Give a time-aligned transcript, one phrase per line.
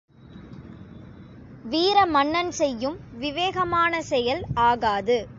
[1.65, 5.29] வீர மன்னன் செய்யும் விவேகமான செயல் ஆகாது.